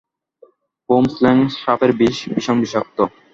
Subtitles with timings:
[0.89, 2.97] Boomslang সাপের বিষ ভীষণ বিষাক্ত।